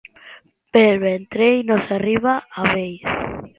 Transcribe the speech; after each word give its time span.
Pel 0.77 0.97
ventrell 1.03 1.61
no 1.69 1.79
s'arriba 1.89 2.35
a 2.65 2.69
vell. 2.73 3.41